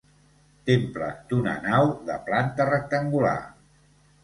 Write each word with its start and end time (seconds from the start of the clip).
Temple 0.69 1.09
d'una 1.33 1.53
nau, 1.67 1.91
de 2.09 2.17
planta 2.31 2.69
rectangular. 2.73 3.39